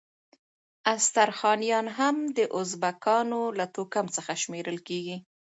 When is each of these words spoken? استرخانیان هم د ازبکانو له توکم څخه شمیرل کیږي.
استرخانیان 0.95 1.87
هم 1.97 2.15
د 2.37 2.39
ازبکانو 2.59 3.41
له 3.57 3.65
توکم 3.75 4.05
څخه 4.15 4.31
شمیرل 4.43 4.77
کیږي. 4.87 5.17